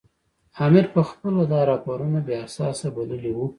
امیر 0.65 0.85
پخپله 0.93 1.43
دا 1.51 1.59
راپورونه 1.71 2.19
بې 2.25 2.35
اساسه 2.45 2.87
بللي 2.95 3.31
وو. 3.33 3.45